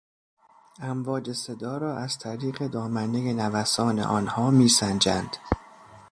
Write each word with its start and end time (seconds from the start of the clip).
امواج 0.81 1.31
صدا 1.31 1.77
را 1.77 1.97
از 1.97 2.17
طریق 2.17 2.67
دامنهی 2.67 3.33
نوسان 3.33 3.99
آنها 3.99 4.49
میسنجند. 4.51 5.37